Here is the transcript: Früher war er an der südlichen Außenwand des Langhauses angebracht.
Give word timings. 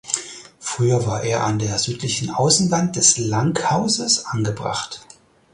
Früher 0.59 1.05
war 1.05 1.21
er 1.21 1.43
an 1.43 1.59
der 1.59 1.77
südlichen 1.77 2.31
Außenwand 2.31 2.95
des 2.95 3.19
Langhauses 3.19 4.25
angebracht. 4.25 5.05